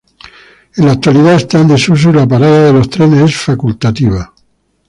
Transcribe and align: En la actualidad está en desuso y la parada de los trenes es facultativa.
En 0.77 0.87
la 0.87 0.93
actualidad 0.93 1.35
está 1.35 1.59
en 1.61 1.67
desuso 1.67 2.09
y 2.09 2.13
la 2.13 2.27
parada 2.27 2.65
de 2.65 2.73
los 2.73 2.89
trenes 2.89 3.21
es 3.21 3.37
facultativa. 3.37 4.33